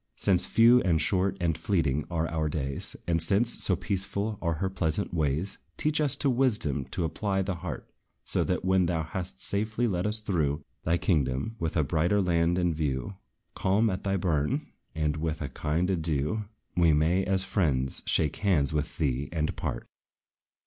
[0.15, 4.67] Since few, and short, and fleeting are our days; And since, so peaceful are her
[4.67, 7.87] pleasant ways, Teach us to wisdom to apply the heart:
[8.25, 12.57] So that, when thou hast safely led us through Thy kingdom, with a brighter land
[12.57, 13.17] in view,
[13.53, 14.61] Calm at thy bourn,
[14.95, 16.45] and with a kind adieu,
[16.75, 19.87] We may, as friends, shake hands with thee and part.